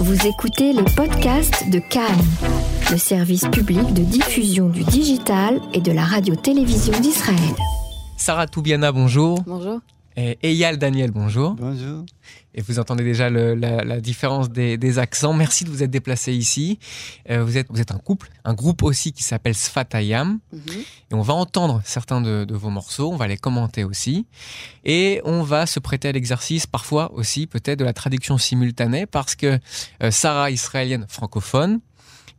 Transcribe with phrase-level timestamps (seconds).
[0.00, 2.24] Vous écoutez les podcasts de Cannes,
[2.90, 7.54] le service public de diffusion du digital et de la radio-télévision d'Israël.
[8.16, 9.42] Sarah Toubiana, bonjour.
[9.46, 9.80] Bonjour.
[10.22, 11.54] Et Eyal Daniel, bonjour.
[11.54, 12.04] Bonjour.
[12.54, 15.32] Et vous entendez déjà le- la, la différence des, des accents.
[15.32, 16.78] Merci de vous être déplacé ici.
[17.30, 20.38] Euh, vous, êtes, vous êtes un couple, un groupe aussi qui s'appelle Sfatayam.
[20.52, 20.60] Mhm.
[21.10, 24.26] Et on va entendre certains de, de vos morceaux, on va les commenter aussi.
[24.84, 29.34] Et on va se prêter à l'exercice, parfois aussi peut-être de la traduction simultanée, parce
[29.36, 29.58] que
[30.02, 31.80] euh, Sarah, israélienne francophone,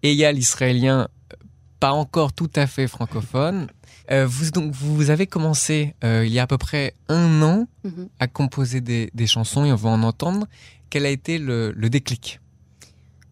[0.03, 1.35] Eyal, israélien, euh,
[1.79, 3.67] pas encore tout à fait francophone.
[4.11, 7.67] Euh, vous, donc, vous avez commencé euh, il y a à peu près un an
[7.83, 8.09] Mhm.
[8.19, 10.47] à composer des, des chansons et on va en entendre.
[10.89, 12.39] Quel a été le, le déclic?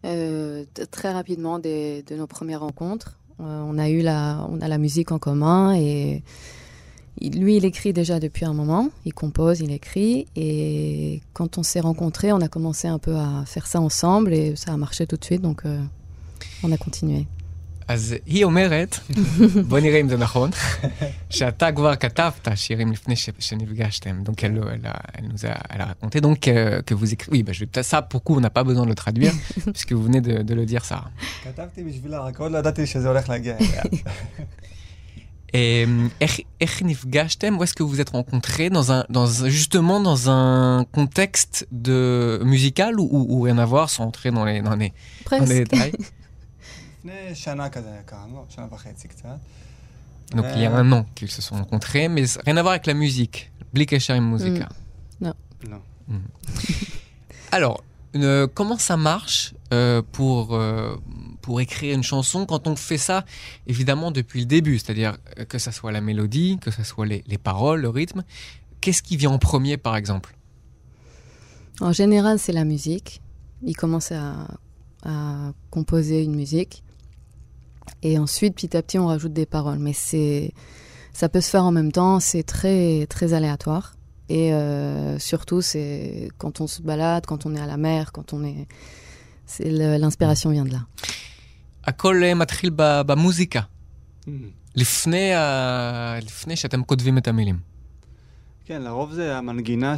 [0.06, 4.78] Euh, très rapidement, des- de nos premières rencontres, on a eu la, on a la
[4.78, 6.22] musique en commun et
[7.22, 8.88] lui, il écrit déjà depuis un moment.
[9.04, 13.44] Il compose, il écrit et quand on s'est rencontrés, on a commencé un peu à
[13.46, 15.62] faire ça ensemble et ça a marché tout de suite, donc
[16.62, 17.26] on a continué.
[17.89, 18.99] אז היא אומרת,
[19.67, 20.49] בוא נראה אם זה נכון,
[21.29, 24.23] שאתה כבר כתבת שירים לפני ש- שנפגשתם.
[24.25, 27.31] Donc elle, elle, a, elle nous a, elle a raconté donc euh, que vous écrivez.
[27.37, 29.33] Oui, bah, je vais peut-être ça pour coup, on n'a pas besoin de le traduire
[29.73, 30.99] puisque vous venez de, de le dire ça.
[31.43, 33.81] כתבתי בשבילה, רק עוד לא ידעתי שזה הולך להגיע אליה.
[35.53, 39.43] Et euh, איך- איך נפגשתם, où est-ce que vous vous êtes rencontrés dans un, dans,
[39.45, 44.31] un- justement dans un contexte de musical ou, ou, ou rien à voir sans entrer
[44.31, 44.89] dans les, dans les,
[45.31, 45.53] dans les Presque.
[45.53, 45.93] détails
[46.99, 49.27] לפני שנה כזה היה כאן, לא, שנה וחצי קצת.
[50.31, 52.87] Donc il y a un an qu'ils se sont rencontrés, mais rien à voir avec
[52.87, 53.51] la musique.
[53.73, 54.67] Bli Kesher im Musika.
[55.21, 55.77] לא.
[57.51, 57.83] Alors,
[58.15, 60.95] euh, comment ça marche euh, pour, euh,
[61.41, 63.23] pour écrire une chanson quand on fait ça,
[63.67, 67.23] évidemment, depuis le début C'est-à-dire euh, que ça soit la mélodie, que ça soit les,
[67.27, 68.23] les paroles, le rythme.
[68.81, 70.35] Qu'est-ce qui vient en premier, par exemple
[71.81, 73.21] En général, c'est la musique.
[73.63, 74.47] Il commence à,
[75.03, 76.83] à composer une musique.
[78.07, 79.79] Et ensuite, petit à petit, on rajoute des paroles.
[79.79, 80.51] Mais c'est,
[81.19, 82.19] ça peut se faire en même temps.
[82.19, 83.85] C'est très, très aléatoire.
[84.37, 88.27] Et euh, surtout, c'est quand on se balade, quand on est à la mer, quand
[88.33, 88.61] on est.
[89.53, 90.83] C'est le- l'inspiration vient de là.
[91.87, 93.61] הכל אה, מתחיל ב- במוזיקה,
[94.25, 94.29] Mm.
[94.75, 96.15] לפני, ה...
[96.21, 97.59] לפני שאתם כותבים את המילים.
[98.65, 99.95] כן, לרוב זה המנגינה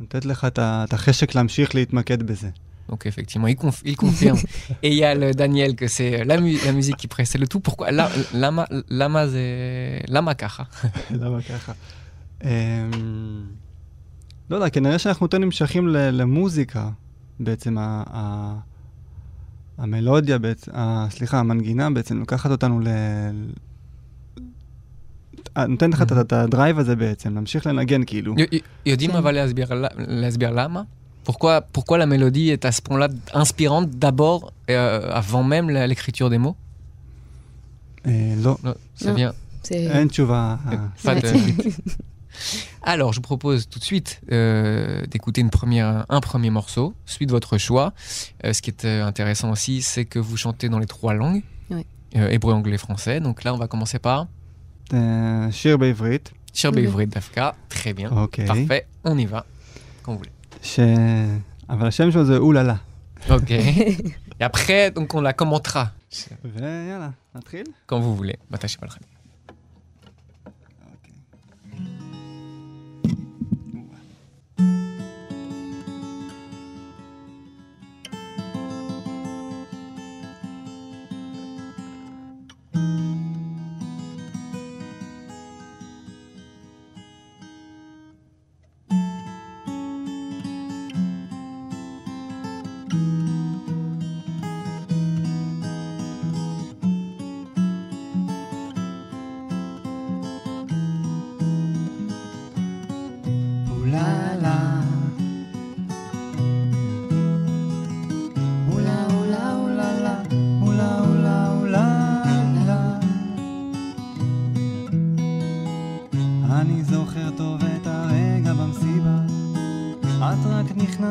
[0.00, 2.48] שנותנת לך את ה- את החשק להמשיך להתמקד בזה.
[2.89, 4.39] Donc effectivement, il, conf- il confirme.
[4.83, 7.47] Et il y a le Daniel que c'est la, mu- la musique qui précède le
[7.47, 7.61] tout.
[7.67, 9.23] Pourquoi La- Lama, lama,
[10.07, 10.63] lama ככה.
[11.11, 11.73] למה ככה?
[12.43, 12.49] אמ,
[14.49, 16.89] לא יודע, כנראה שאנחנו יותר נמשכים למוזיקה,
[17.39, 17.75] בעצם
[19.77, 20.71] המלודיה, בעצם,
[21.09, 22.87] סליחה, המנגינה בעצם לוקחת אותנו ל...
[25.57, 28.35] אה, נותנת לך את הדרייב הזה בעצם, להמשיך לנגן כאילו.
[28.85, 29.17] יודעים כן.
[29.17, 29.31] אבל
[29.97, 30.81] להסביר למה
[31.23, 36.37] Pourquoi, pourquoi la mélodie est à ce point-là inspirante d'abord, euh, avant même l'écriture des
[36.37, 36.55] mots?
[38.05, 38.57] Non
[38.95, 39.33] ça vient.
[40.11, 40.59] Tu vas.
[41.05, 41.21] Euh,
[42.81, 47.57] Alors, je vous propose tout de suite euh, d'écouter un premier morceau, suite de votre
[47.57, 47.93] choix.
[48.43, 51.43] Ce qui est intéressant aussi, c'est que vous chantez dans les trois langues
[52.15, 53.19] hébreu, anglais, français.
[53.19, 54.27] Donc là, on va commencer par.
[54.91, 56.21] Shir Bevrit.
[56.53, 57.11] Shir Bevrit mhm.
[57.11, 57.55] d'Afka.
[57.69, 58.11] Très bien.
[58.11, 58.45] Okay.
[58.45, 58.87] Parfait.
[59.03, 59.45] On y va.
[60.03, 60.31] Quand vous voulez.
[60.62, 60.80] ש...
[61.68, 62.74] אבל השם שלו זה אוללה.
[63.28, 63.50] Ok.
[64.40, 65.84] Et après, donc on la commentera
[66.44, 67.64] ויאללה, נתחיל?
[67.86, 68.36] quand vous voulez.
[68.52, 69.02] Matashi Balchem.
[69.02, 69.11] אוללה.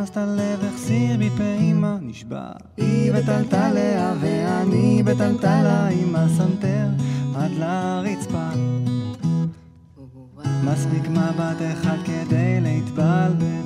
[0.03, 2.47] נכנסת ללב, החסיר בי פעימה, נשבע.
[2.77, 6.87] היא בטלטליה ואני בטלטלה עם הסנטר
[7.37, 8.49] עד לרצפה.
[10.65, 13.63] מספיק מבט אחד כדי להתבלבל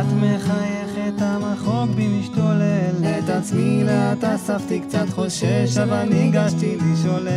[0.00, 7.28] את מחייכת, המחוג בי משתולל את עצמי לאט אספתי קצת חושש אבל ניגשתי לשאול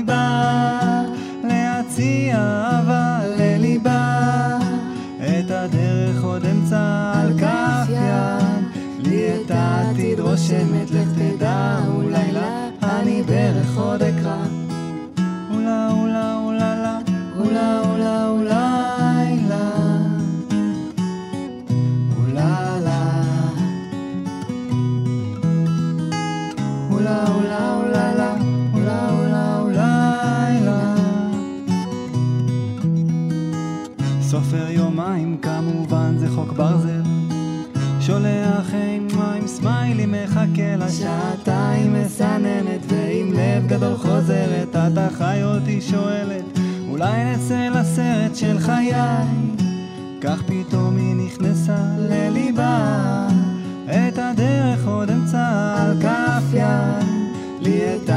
[0.00, 0.81] Bye.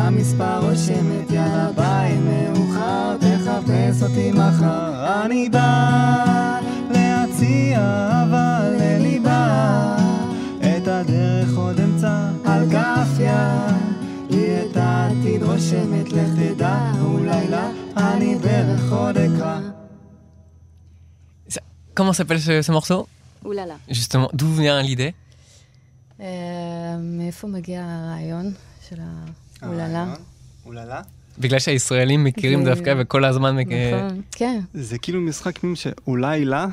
[0.04, 6.60] המספר רושמת יאללה ביי מאוחר תחפש אותי מחר אני בא
[6.90, 9.96] להציע אהבה לליבה
[10.60, 13.76] את הדרך עוד אמצע על כף יד
[14.31, 19.60] לי את העתיד רושמת לך תדע אולי לה אני בערך עוד אקרא
[21.94, 23.06] Comment s'appelle ce, ce morceau
[23.44, 23.76] אוללה.
[23.88, 25.12] Justement, d'où vient l'idée
[26.20, 28.52] אה, מאיפה מגיע הרעיון
[28.88, 29.44] של האוללה?
[30.66, 31.00] אוללה?
[31.38, 33.56] בגלל שהישראלים מכירים זה- דווקא וכל הזמן...
[33.56, 34.60] מכ- נכון, כן.
[34.75, 36.66] זה כאילו משחק פנים שאולי לה,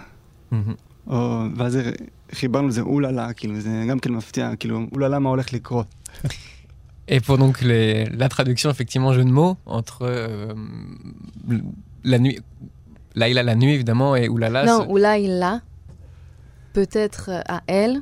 [0.51, 0.73] מהמם.
[1.07, 1.91] או, ואז זה-
[2.31, 5.85] חיברנו לזה אוללה, כאילו זה גם כן מפתיע, כאילו אוללה מה הולך לקרות.
[7.09, 10.53] Et pour donc les- la traduction, effectivement, jeu de mots entre euh,
[12.03, 12.37] la nuit,
[13.15, 14.65] Laïla la nuit évidemment et Oulala.
[14.65, 15.57] Non, ce- אולי לה,
[16.73, 17.95] peut-être à elle.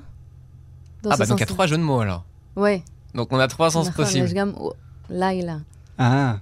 [1.04, 1.54] dans Ah ce bah donc il y a sens-là.
[1.56, 2.24] trois jeux de mots alors.
[2.56, 2.82] Ouais,
[3.15, 4.29] Donc on a trois sens possibles.
[5.09, 5.61] Laila.
[5.99, 6.39] Ah.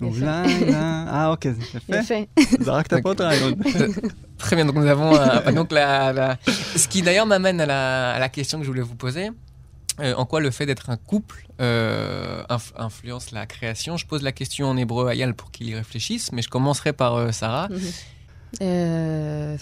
[0.00, 0.44] Laila.
[1.06, 1.48] Ah, ok,
[1.80, 2.28] c'est fait.
[4.38, 8.18] Très bien, donc nous avons euh, donc la, ce qui d'ailleurs m'amène à la, à
[8.18, 9.30] la, question que je voulais vous poser.
[10.00, 12.42] Euh, en quoi le fait d'être un couple euh,
[12.76, 13.96] influence la création?
[13.96, 16.92] Je pose la question en hébreu à Yal pour qu'il y réfléchisse, mais je commencerai
[16.92, 17.68] par Sarah.
[17.68, 17.78] Mm
[18.60, 19.58] -hmm.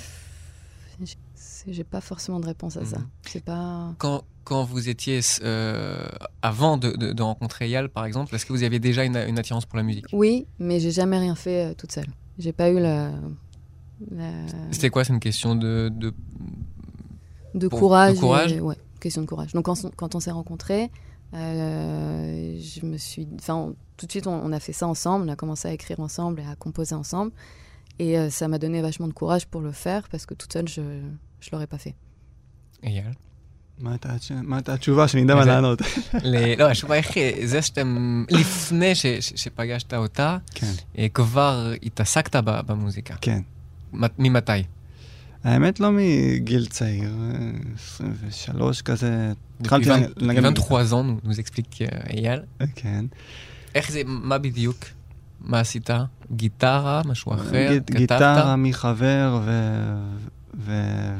[1.68, 2.98] J'ai pas forcément de réponse à ça.
[2.98, 3.08] Mhm.
[3.26, 3.94] C'est pas.
[3.98, 6.06] Quand, quand vous étiez euh,
[6.42, 9.38] avant de, de- de rencontrer Yal, par exemple, est-ce que vous aviez déjà une, une
[9.38, 10.06] attirance pour la musique?
[10.12, 12.06] Oui, mais j'ai jamais rien fait euh, toute seule.
[12.38, 13.10] J'ai pas eu la.
[14.10, 15.04] la- C'était quoi?
[15.04, 16.12] C'est une question de, de
[17.54, 18.14] de Pour- courage.
[18.14, 19.52] de courage et- ouais, question de courage.
[19.52, 20.90] Donc quand, on- quand on s'est rencontrés,
[21.34, 25.26] euh, je me suis, enfin, tout de suite on, on a fait ça ensemble.
[25.26, 27.32] On a commencé à écrire ensemble et à composer ensemble,
[27.98, 30.82] et ça m'a donné vachement de courage pour le faire parce que toute seule je
[31.40, 31.94] je l'aurais pas fait.
[32.82, 33.14] Yal
[33.80, 35.82] מה הייתה התש- מה הייתה התשובה שנדע מה איזה- לענות?
[36.58, 37.10] לא, התשובה איך
[37.44, 43.14] זה שאתם, לפני שפגשת אותה, כן, אה, כבר התעסקת במוזיקה.
[43.20, 43.40] כן.
[44.18, 44.52] ממתי?
[45.44, 50.44] האמת לא מגיל צעיר, אה, 23 כזה, התחלתי 20 לנגן...
[50.46, 52.40] 23 ans, nous, nous explique euh, אייל.
[52.74, 53.04] כן.
[53.74, 54.78] איך זה, מה בדיוק?
[55.40, 55.90] מה עשית?
[56.32, 57.02] גיטרה?
[57.04, 57.68] משהו אחר?
[57.86, 57.90] כתבת?
[57.96, 59.40] גיטרה מחבר,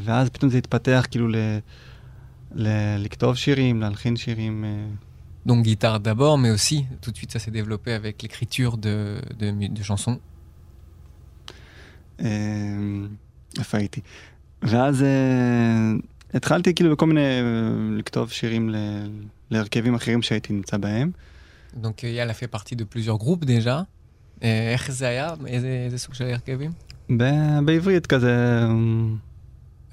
[0.05, 1.35] ואז פתאום זה התפתח כאילו ל...
[2.56, 4.66] ל- לכתוב שירים, להלחין שירים.
[4.66, 4.88] אה,
[5.48, 8.96] Donc guitare d'abord, mais aussi, tout de suite, ça s'est développé avec l'écriture de,
[9.40, 10.18] de, mu- de chansons.
[12.20, 12.28] אה,
[13.60, 14.02] איפה הייתי?
[14.62, 15.92] ואז אה,
[16.34, 17.42] התחלתי כאילו בכל מיני, אה,
[17.98, 19.08] לכתוב שירים ל-
[19.52, 21.12] להרכבים אחרים שהייתי נמצא בהם.
[21.84, 23.84] Donc אייל a fait partie de plusieurs groupes déjà.
[24.44, 25.30] אה, איך זה היה?
[25.48, 26.72] איזה, איזה סוג של הרכבים?
[27.18, 28.64] ב- בעברית כזה,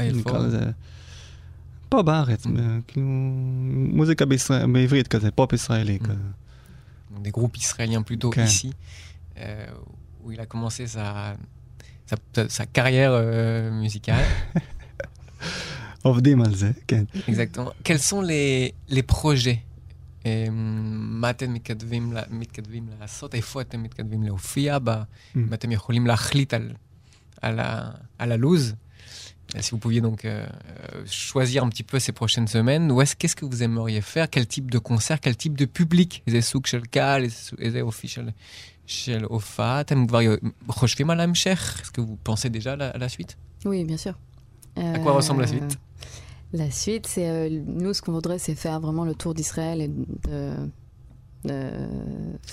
[0.00, 0.19] אה, איפה?
[0.19, 0.71] נקרא לזה,
[1.88, 2.49] פה בארץ, Mm.
[2.49, 3.07] ב- כאילו,
[3.95, 6.04] מוזיקה בישראל, בעברית כזה, פופ ישראלי Mm.
[6.07, 6.14] כזה.
[7.14, 8.38] Donc, des groupes israéliens plutôt Ok.
[8.38, 8.71] ici,
[9.37, 9.40] euh,
[10.25, 11.04] où il a commencé sa,
[12.11, 13.25] sa, sa- sa carrière euh,
[13.85, 14.25] musicale.
[16.02, 17.04] עובדים על זה, כן.
[17.28, 17.71] Exactement.
[17.88, 19.59] Quels sont les, les projets
[20.26, 23.35] אה, מה אתם מתכתבים, לה- מתכתבים לעשות?
[23.35, 24.78] איפה אתם מתכתבים להופיע?
[24.85, 24.90] ב,
[25.37, 26.73] אם אתם יכולים להחליט על,
[27.43, 28.75] על, ה, על הלו"ז?
[29.57, 33.00] Euh, Si vous pouviez donc euh, euh, choisir un petit peu ces prochaines semaines, où
[33.02, 36.40] est-ce, qu'est-ce que vous aimeriez faire Quel type de concert Quel type de public איזה
[36.40, 37.23] סוג של קהל?
[37.23, 38.28] איזה- איזה אופי של,
[38.87, 39.81] של הופעה?
[39.81, 40.21] אתם כבר
[40.69, 41.81] חושבים על ההמשך?
[41.83, 44.14] Est-ce que vous pensez déjà à la, à la suite Oui, bien sûr.
[44.76, 45.78] À quoi ressemble la suite
[46.52, 47.49] La suite, c'est euh,
[47.83, 49.88] nous, ce qu'on voudrait, c'est faire vraiment le tour d'Israël et
[50.28, 50.37] de,
[51.50, 51.57] de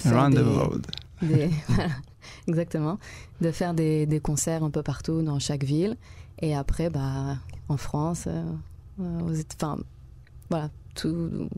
[0.02, 0.84] faire Around des, the road.
[1.30, 1.90] des- voilà,
[2.48, 2.96] exactement,
[3.42, 5.96] de faire des, des concerts un peu partout dans chaque ville
[6.41, 7.37] Et après, bah,
[7.69, 8.45] en France, euh,
[9.01, 9.79] euh, aux enfin,
[10.51, 11.49] voilà, tout.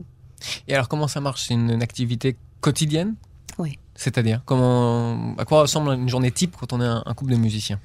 [0.67, 1.43] Et alors, comment ça marche?
[1.47, 3.15] C'est une, une activité quotidienne?
[3.57, 3.77] Oui.
[3.95, 7.37] C'est-à-dire, comment, à quoi ressemble une journée type quand on est un, un couple de
[7.37, 7.79] musiciens?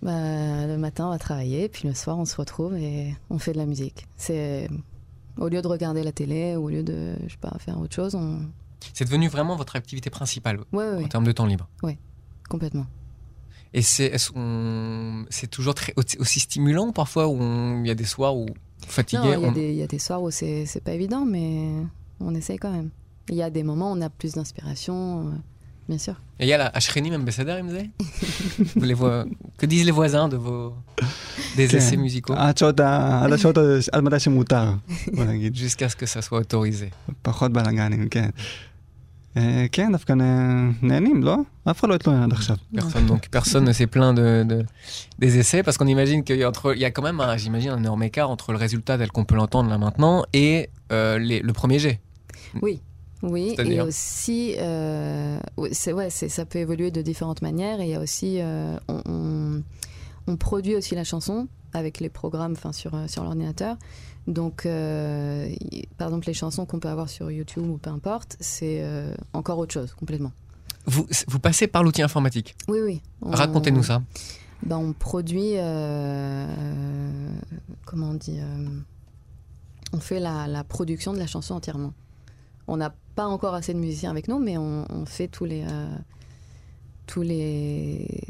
[0.00, 3.52] Bah, le matin, on va travailler, puis le soir, on se retrouve et on fait
[3.52, 4.06] de la musique.
[4.16, 4.70] C'est
[5.36, 7.94] au lieu de regarder la télé, ou au lieu de, je sais pas, faire autre
[7.94, 8.40] chose, on.
[8.94, 11.68] C'est devenu vraiment votre activité principale Ouais, ouais, en ouais, termes de temps libre?
[12.48, 12.86] complètement.
[13.74, 14.10] Et c'est
[15.50, 17.38] toujours très, aussi stimulant parfois, où
[17.82, 18.46] il y a des soirs où
[18.86, 19.36] fatigué.
[19.38, 19.54] Il on...
[19.54, 21.70] y, y, a des soirs où c'est pas évident, mais
[22.20, 22.90] on essaye quand même.
[23.28, 25.30] Il y a des moments où on a plus d'inspiration, euh,
[25.88, 26.14] bien sûr.
[26.38, 29.26] Et il y a la Ashreni Ambassador, vous les voix...
[29.58, 30.74] Que disent les voisins de vos
[31.56, 32.34] des essais musicaux?
[35.52, 36.90] Jusqu'à ce que ça soit autorisé.
[39.35, 39.39] כן.
[39.41, 41.35] אה, כן, דווקא נה- נהנים, לא?
[41.71, 42.57] אף אחד לא התלונן עד עכשיו.
[42.75, 44.65] Personne, donc personne ne s'est plaint de, de-
[45.19, 47.37] des essais parce qu'on imagine qu'il y a, entre, il y a quand même, un-
[47.37, 51.17] j'imagine, un énorme écart entre le résultat tel qu'on peut l'entendre là maintenant et euh,
[51.17, 51.99] les- le premier jet.
[52.61, 52.75] Oui,
[53.23, 53.53] oui.
[53.55, 57.79] C'est-à-dire Et aussi, euh, oui, c'est ouais, c'est ça peut évoluer de différentes manières.
[57.81, 59.61] Et il y a aussi, euh, on, on-
[60.27, 63.75] on produit aussi la chanson avec les programmes, enfin sur euh, sur l'ordinateur.
[64.28, 65.48] Donc, euh,
[65.96, 69.58] par exemple, les chansons qu'on peut avoir sur YouTube ou peu importe, c'est euh, encore
[69.58, 70.32] autre chose complètement.
[70.86, 72.54] Vous, vous passez par l'outil informatique?
[72.68, 73.02] Oui, oui.
[73.22, 74.02] On- Racontez-nous ça.
[74.62, 76.46] Ben, on produit, euh,
[77.86, 78.38] comment on dit,
[79.92, 81.92] on fait la, la production de la chanson entièrement.
[82.66, 85.64] On n'a pas encore assez de musiciens avec nous, mais on, on fait tous les,
[87.06, 88.20] tous les,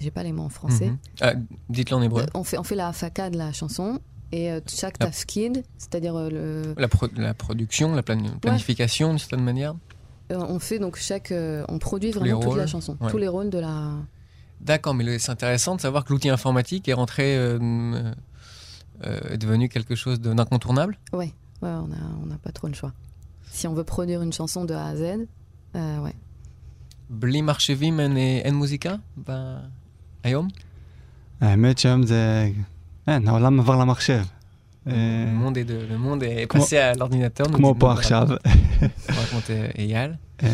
[0.00, 0.86] j'ai pas les mots en français.
[0.90, 0.98] Mhm.
[1.20, 1.32] Ah,
[1.68, 2.24] Dites-le en hébreu.
[2.34, 4.00] On fait, on fait la faka de la chanson
[4.31, 9.09] et euh, chaque La- tafkid, c'est-à-dire euh, le, La, pro- la production, la plani- planification
[9.09, 9.73] d'une certaine manière.
[10.31, 12.97] euh, on fait donc chaque, euh, on produit Tous les vraiment toute la rôles, chanson,
[13.01, 13.09] ouais.
[13.11, 13.75] tous les rôles de la,
[14.61, 17.57] D'accord, mais le- c'est intéressant de savoir que l'outil informatique est rentré, euh,
[19.05, 20.93] euh, est devenu quelque chose de- d'incontournable.
[21.13, 21.31] Ouais,
[21.63, 22.93] ouais, on n'a on n'a pas trop le choix.
[23.51, 25.03] Si on veut produire une chanson de A à Z,
[25.75, 26.13] euh, ouais.
[27.09, 28.95] בלי מחשבים אין, אין מוזיקה
[29.27, 29.31] ב...
[30.23, 30.47] היום?
[31.41, 32.49] האמת שהיום זה...
[33.07, 34.23] אין, העולם עבר למחשב.
[34.87, 37.47] אה, Le monde est, de, le monde est כמו- passé à l'ordinateur.
[37.49, 38.27] nous כמו dit- פה nous עכשיו.
[38.27, 40.11] raconte- raconte אייל.
[40.43, 40.47] אה,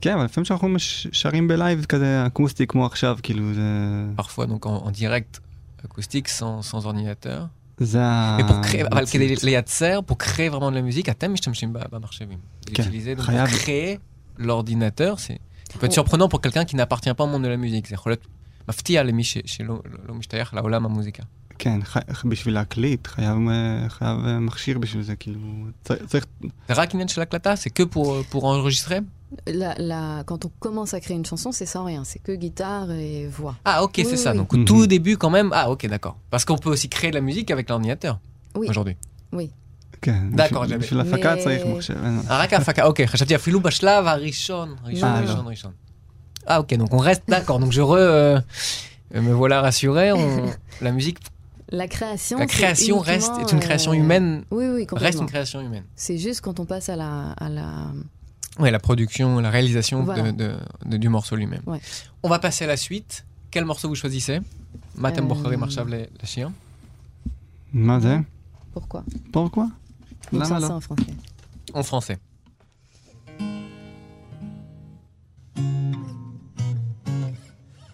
[0.00, 3.62] כן, אבל לפעמים שאנחנו מש- שרים בלייב כזה אקוסטי כמו עכשיו, כאילו זה...
[4.18, 5.40] Parfois donc en, en direct
[5.84, 7.40] acoustique sans, sans ordinateur.
[7.80, 8.38] זה ה...
[8.40, 9.44] Mais pour créer, אבל כדי המציאות.
[9.44, 12.38] לייצר, pour créer vraiment de la musique, אתם משתמשים ב- במחשבים.
[12.64, 13.48] Vous כן, utilisez donc חייב.
[13.48, 13.98] pour créer
[14.38, 15.38] l'ordinateur, c'est
[15.72, 17.88] ça peut être surprenant pour quelqu'un qui n'appartient pas au monde de la musique.
[17.88, 18.26] זה יכול להיות
[18.68, 21.22] מפתיע למי ש- שלא לא- לא משתייך לעולם המוזיקה.
[21.60, 25.40] כן, ח- בשביל להקליט חייב אה, חייב אה, מכשיר בשביל זה, כאילו...
[25.84, 26.26] צריך- צריך...
[26.68, 27.54] זה רק עניין של הקלטה?
[27.54, 29.00] C'est que pour, pour enregistrer?
[29.48, 32.88] La, la- quand on commence à créer une chanson, c'est sans rien, c'est que guitare
[32.92, 33.54] et voix.
[33.64, 34.30] Ah ok, Oui, c'est ça.
[34.32, 34.36] oui.
[34.40, 34.64] Donc au Mhm.
[34.70, 35.48] tout début quand même.
[35.60, 36.16] Ah ok, d'accord.
[36.32, 38.14] Parce qu'on peut aussi créer de la musique avec l'ordinateur
[38.54, 38.66] Oui.
[38.70, 38.96] aujourd'hui.
[40.02, 40.78] כן, דקה, בשביל- ג'בי.
[40.78, 41.94] בשביל הפקה מ- צריך מחשב.
[42.04, 45.70] אין- Ah, רק ההפקה, אוקיי, חשבתי אפילו בשלב הראשון, ראשון, לא, ראשון, ראשון.
[46.46, 47.96] Ah ok, donc on reste d'accord, donc je re...
[47.96, 48.38] euh,
[49.26, 50.50] me voilà rassuré, on-
[50.86, 51.18] la musique,
[51.71, 54.43] la création, la création reste une euh, création humaine.
[54.51, 55.85] Oui, oui, reste une création humaine.
[55.95, 57.91] C'est juste quand on passe à la, à la...
[58.59, 61.61] Ouais, la production, la réalisation de, du morceau lui-même.
[62.23, 63.25] On va passer à la suite.
[63.51, 64.41] Quel morceau vous choisissez?
[64.95, 66.51] Madame euh, Borchari Marchable, la chien.
[67.71, 68.25] Madame.
[68.73, 69.05] Pourquoi?
[69.31, 69.69] Pourquoi?
[70.33, 71.13] Donc, ça, en français.
[71.73, 72.19] En français.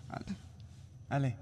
[0.10, 0.34] Allez.
[1.10, 1.36] Allez.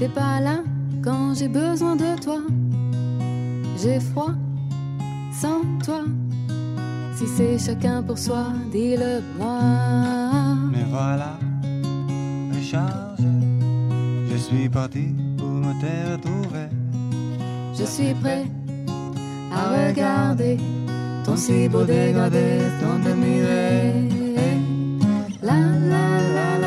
[0.00, 0.62] T'es pas là
[1.04, 2.38] quand j'ai besoin de toi
[3.76, 4.32] J'ai froid
[5.30, 6.04] sans toi
[7.16, 9.60] Si c'est chacun pour soi, dis-le moi
[10.72, 11.38] Me voilà
[12.50, 13.28] rechargé.
[14.30, 16.68] Je suis parti pour me te retrouver.
[17.78, 18.46] Je suis prêt
[19.52, 20.56] à regarder
[21.26, 23.00] ton si beau dégradé, ton
[25.42, 25.54] la
[25.90, 26.04] la
[26.36, 26.59] la la,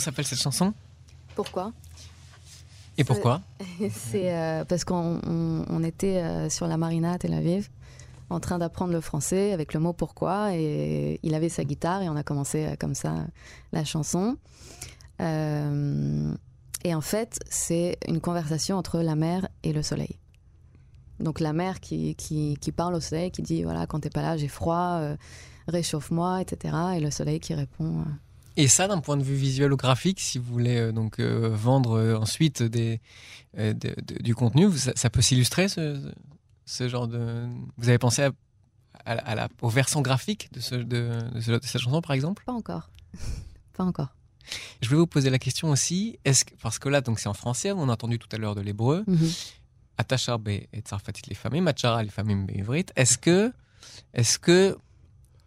[0.00, 0.72] s'appelle cette chanson?
[1.34, 1.72] Pourquoi?
[2.98, 3.40] Et pourquoi?
[3.92, 7.70] C'est euh, parce qu'on on- on était euh, sur la marina à Tel Aviv
[8.28, 12.08] en train d'apprendre le français avec le mot pourquoi et il avait sa guitare et
[12.08, 13.14] on a commencé euh, comme ça
[13.72, 14.36] la chanson.
[16.82, 20.16] Et en fait, c'est une conversation entre la mer et le soleil.
[21.18, 24.22] Donc la mer qui, qui, qui parle au soleil, qui dit voilà, quand t'es pas
[24.22, 24.98] là, j'ai froid,
[25.68, 26.74] réchauffe-moi, etc.
[26.96, 28.04] Et le soleil qui répond.
[28.56, 31.48] Et ça, d'un point de vue visuel ou graphique, si vous voulez euh, donc euh,
[31.54, 33.00] vendre euh, ensuite des,
[33.56, 36.12] de- de- du contenu, vous- ça, ça peut s'illustrer ce,
[36.66, 37.46] ce genre de.
[37.78, 38.32] Vous avez pensé à,
[39.04, 42.00] à la- à la- au versant graphique de, ce, de, de ce- de cette chanson,
[42.02, 42.42] par exemple?
[42.44, 42.90] Pas encore.
[43.76, 44.08] pas encore.
[44.82, 47.34] Je vais vous poser la question aussi, est-ce que, parce que là, donc c'est en
[47.34, 49.30] français, on a entendu tout à l'heure de l'hébreu, Mhm.
[49.96, 52.46] Atachar be et Tsarfatit les familles, Machara les familles.
[52.96, 53.52] Est-ce que,
[54.14, 54.76] est-ce que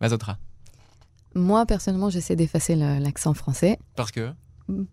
[0.00, 0.32] ואז אותך.
[1.36, 3.74] Moi, personnellement, j'essaie d'effacer le- l'accent français.
[3.98, 4.24] Parce que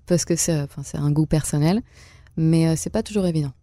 [0.10, 1.78] parce que c'est enfin, c'est un goût personnel,
[2.50, 3.54] mais euh, c'est pas toujours évident.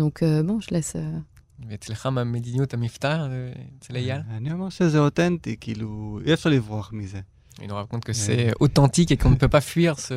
[0.00, 0.94] Donc euh, bon, je laisse.
[0.96, 4.20] euh, אצלך מה מדיניות המבטא, אה, אצל אייל?
[4.30, 7.20] אני אומר שזה אותנטי, כאילו, אי אפשר לברוח מזה.
[7.60, 10.14] Il nous raconte que c'est authentique et qu'on ne peut pas fuir ce,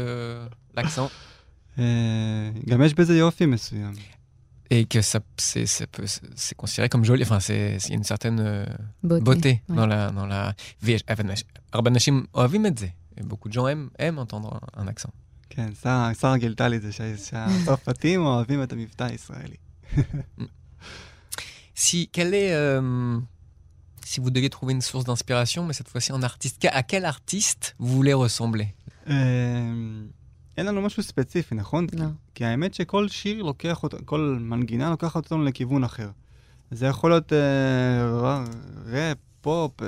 [0.77, 1.09] l'accent.
[1.79, 1.83] אה,
[2.69, 3.93] גם יש בזה יופי מסוים.
[4.70, 7.22] et que ça c'est considéré comme joli.
[7.22, 8.66] Enfin c'est une certaine euh,
[9.02, 9.76] beauté, beauté ouais.
[9.76, 10.54] dans la dans la
[13.20, 15.10] euh, beaucoup de gens aiment aiment entendre un accent.
[20.38, 20.44] Mm.
[21.74, 23.18] Si quelle est euh,
[24.04, 27.74] si vous deviez trouver une source d'inspiration mais cette fois-ci en artiste à quel artiste
[27.78, 28.74] vous voulez ressembler?
[30.57, 31.87] אין לנו משהו ספציפי, נכון?
[31.93, 32.05] לא.
[32.35, 36.09] כי האמת שכל שיר לוקח אותנו, כל מנגינה לוקחת אותנו לכיוון אחר.
[36.71, 37.37] זה יכול להיות אה,
[38.21, 38.45] ר-
[38.91, 39.87] ראפ, פופ, אה,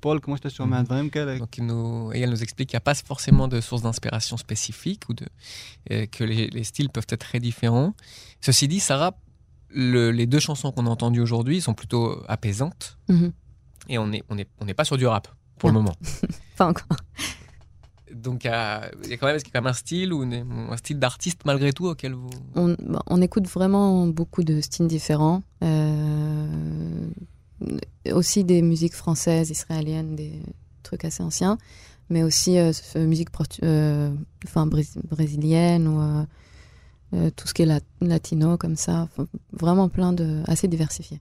[0.00, 0.84] פול, כמו שאתה שומע, Mhm.
[0.84, 1.36] דברים כאלה.
[1.38, 4.36] Donc, il nous, et elle nous explique qu'il n'y a pas forcément de source d'inspiration
[4.36, 5.26] spécifique ou de,
[5.90, 7.94] euh, que les, les styles peuvent être très différents.
[8.40, 9.12] Ceci dit, Sarah,
[9.70, 13.32] le- les deux chansons qu'on a entendues aujourd'hui sont plutôt apaisantes Mhm.
[13.92, 15.26] et on n'est on est, on est pas sur du rap
[15.58, 15.80] pour le Non.
[15.82, 15.96] moment.
[16.58, 16.96] Pas encore.
[18.13, 22.13] Donc, il y a, quand même, un style ou un style d'artiste malgré tout auquel
[22.13, 22.29] vous.
[22.55, 25.43] On, bah, écoute vraiment beaucoup de styles différents.
[25.63, 26.47] euh,
[28.13, 30.31] aussi des musiques françaises, israéliennes, des
[30.83, 31.57] trucs assez anciens,
[32.09, 33.29] mais aussi euh, musique
[33.63, 34.13] euh,
[34.45, 35.99] enfin, brés- brésilienne ou
[37.13, 39.09] euh, tout ce qui est lat- latino comme ça.
[39.51, 41.19] Vraiment plein de assez diversifié.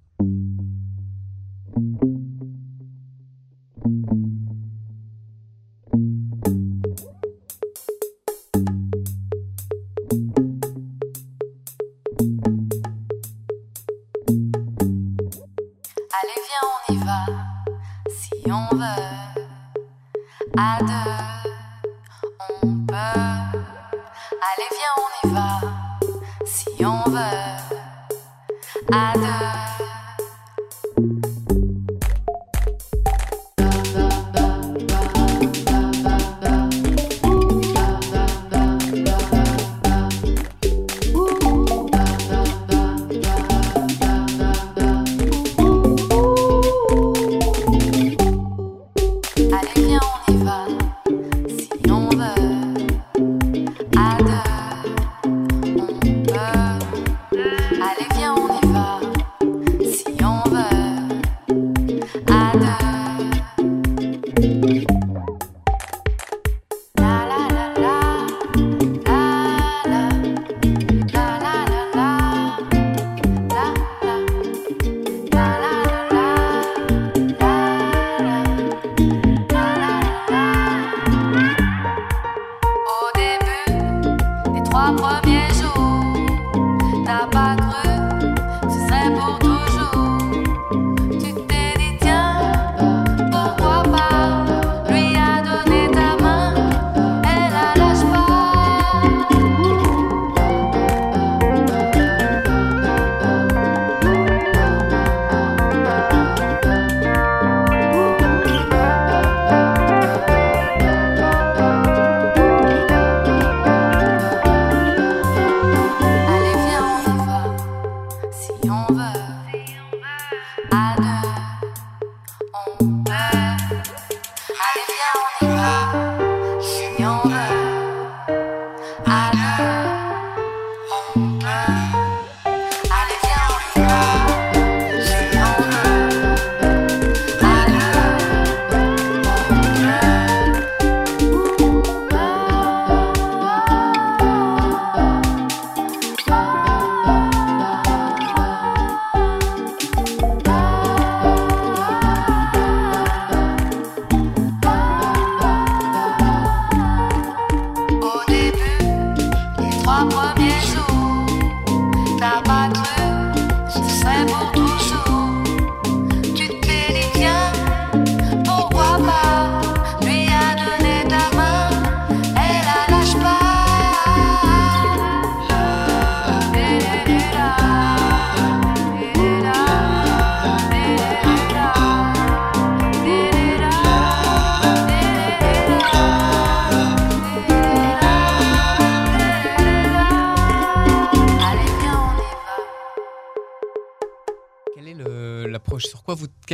[20.58, 21.15] I do.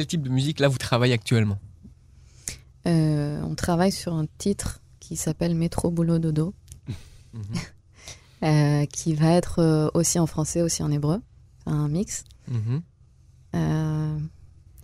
[0.03, 1.59] Quel type de musique là vous travaillez actuellement
[2.87, 6.55] Euh, on travaille sur un titre qui s'appelle Métro Boulot Dodo,
[7.33, 7.43] Mhm.
[8.43, 11.21] euh, qui va être euh, aussi en français, aussi en hébreu,
[11.67, 12.25] un mix.
[12.49, 12.83] Mhm.
[13.55, 14.19] Euh,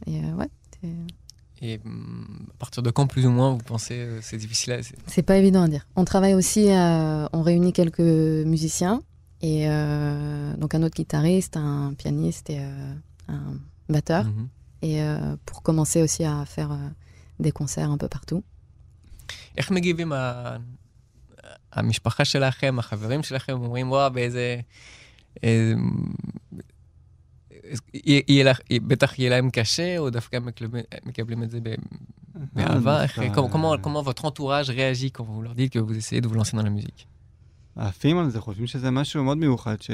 [0.06, 0.48] et ouais,
[0.80, 4.82] c'est- Et hum, à partir de quand plus ou moins vous pensez c'est difficile à...
[4.84, 5.84] c'est- pas évident à dire.
[5.96, 7.98] On travaille aussi, on réunit quelques
[8.46, 9.02] musiciens
[9.42, 12.94] et euh, donc un autre guitariste, un pianiste et euh,
[13.26, 14.24] un batteur.
[14.24, 14.48] Mhm.
[14.82, 16.76] Et euh, pour commencer aussi à faire euh,
[17.40, 18.42] des concerts un peu partout.
[19.56, 20.56] איך מגיבים ה-
[21.72, 24.60] המשפחה שלכם, החברים שלכם, אומרים, וואו, באיזה...
[25.44, 25.72] אה,
[27.94, 30.38] יהיה- לך- בטח יהיה להם קשה, או דווקא
[31.06, 31.74] מקבלים- את זה ב-
[32.52, 33.04] באהבה?
[33.82, 36.62] comment votre entourage réagit quand vous leur dites que vous essayez de vous lancer dans
[36.62, 37.06] la musique
[37.76, 39.90] עפים על זה, חושבים שזה משהו מאוד מיוחד, ש...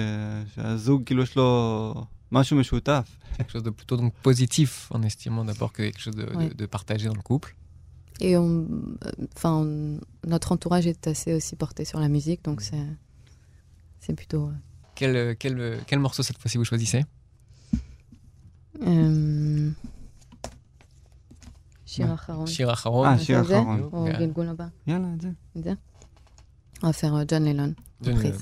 [0.55, 2.05] שהזוג כאילו יש לו.
[3.37, 7.23] Quelque chose de plutôt positif en estimant d'abord que quelque chose de, partagé dans le
[7.23, 7.57] couple.
[8.21, 8.65] Et euh,
[9.37, 9.67] enfin,
[10.25, 12.87] notre entourage est assez aussi porté sur la musique, donc c'est,
[13.99, 14.49] c'est plutôt.
[14.49, 14.53] Euh.
[14.95, 17.05] Quel, euh, quel, quel, morceau cette fois-ci vous choisissez?
[18.83, 19.71] Euh...
[21.87, 22.47] Shiracharon.
[22.47, 23.03] Shiracharon.
[23.05, 23.91] Ah, Shiracharon.
[26.83, 27.75] On va faire John Lennon.
[28.01, 28.39] John Lennon.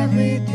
[0.00, 0.49] every day.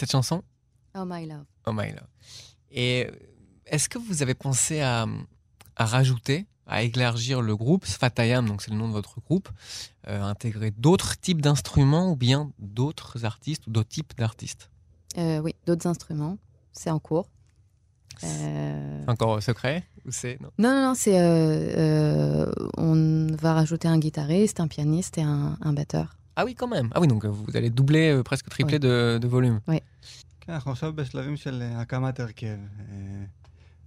[0.00, 0.42] Cette chanson?
[0.96, 1.44] Oh, my love.
[1.66, 2.08] Oh my love.
[2.72, 3.12] Et euh,
[3.66, 5.06] est-ce que vous avez pensé à,
[5.76, 9.48] à rajouter, à élargir le groupe Sfatayam, donc c'est le nom de votre groupe,
[10.08, 14.70] euh, intégrer d'autres types d'instruments ou bien d'autres artistes ou d'autres types d'artistes?
[15.18, 16.38] Euh, oui, d'autres instruments.
[16.72, 17.28] C'est en cours.
[18.22, 20.50] Euh, encore secret ou c'est non?
[20.58, 21.16] Non, non, non, c'est.
[22.76, 26.16] on va rajouter un guitariste, un pianiste et un, un batteur.
[26.35, 26.89] Ah oui, quand même.
[26.93, 29.59] Ah oui, donc euh, vous allez doubler, euh, presque tripler de, de volume.
[30.41, 32.47] כן, אנחנו עכשיו בשלבים של אה, הקמת הרכב.
[32.47, 32.95] אה,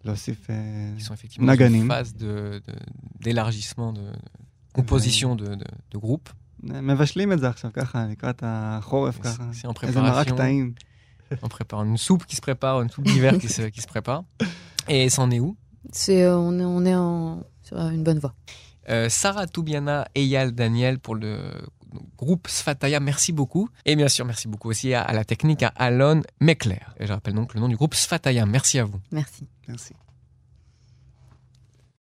[0.04, 0.50] להוסיף...
[0.50, 0.54] אה,
[0.98, 1.88] Ils sont effectivement dans une Naganim.
[1.88, 2.84] phase de- de-
[3.24, 6.28] d'élargissement, de, de composition de, de, de groupe.
[6.62, 9.42] מבשלים את זה עכשיו ככה, לקראת החורף C'est ככה.
[9.52, 10.36] c'est en איזה מרק préparation.
[10.36, 10.74] טעים.
[11.42, 14.22] On prépare une soupe qui se prépare, une soupe d'hiver qui se, qui se prépare.
[14.88, 15.56] Et c'en est où
[15.92, 18.34] C'est, euh, on est, on est en, sur une bonne voie.
[18.88, 21.32] Euh, Sarah Toubiana et Yal Daniel pour le
[22.17, 23.69] groupe Sfataya, merci beaucoup.
[23.85, 26.79] Et bien sûr, merci beaucoup aussi à, la technique, à Alon Meckler.
[26.99, 28.45] Et je rappelle donc le nom du groupe Sfataya.
[28.45, 28.99] Merci à vous.
[29.11, 29.47] Merci.
[29.67, 29.93] Merci.